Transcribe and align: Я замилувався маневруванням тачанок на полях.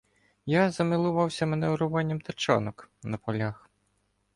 Я 0.45 0.71
замилувався 0.71 1.45
маневруванням 1.45 2.21
тачанок 2.21 2.89
на 3.03 3.17
полях. 3.17 3.69